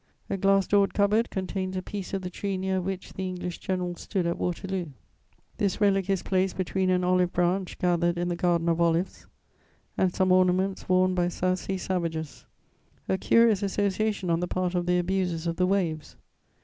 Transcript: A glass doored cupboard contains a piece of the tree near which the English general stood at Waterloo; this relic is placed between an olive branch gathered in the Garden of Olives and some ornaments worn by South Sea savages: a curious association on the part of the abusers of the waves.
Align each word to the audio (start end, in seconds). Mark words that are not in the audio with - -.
A 0.31 0.35
glass 0.37 0.65
doored 0.65 0.95
cupboard 0.95 1.29
contains 1.29 1.77
a 1.77 1.81
piece 1.83 2.11
of 2.11 2.23
the 2.23 2.31
tree 2.31 2.57
near 2.57 2.81
which 2.81 3.13
the 3.13 3.27
English 3.27 3.59
general 3.59 3.93
stood 3.93 4.25
at 4.25 4.39
Waterloo; 4.39 4.87
this 5.57 5.79
relic 5.79 6.09
is 6.09 6.23
placed 6.23 6.57
between 6.57 6.89
an 6.89 7.03
olive 7.03 7.31
branch 7.31 7.77
gathered 7.77 8.17
in 8.17 8.27
the 8.27 8.35
Garden 8.35 8.67
of 8.67 8.81
Olives 8.81 9.27
and 9.99 10.11
some 10.11 10.31
ornaments 10.31 10.89
worn 10.89 11.13
by 11.13 11.27
South 11.27 11.59
Sea 11.59 11.77
savages: 11.77 12.47
a 13.07 13.19
curious 13.19 13.61
association 13.61 14.31
on 14.31 14.39
the 14.39 14.47
part 14.47 14.73
of 14.73 14.87
the 14.87 14.97
abusers 14.97 15.45
of 15.45 15.57
the 15.57 15.67
waves. 15.67 16.15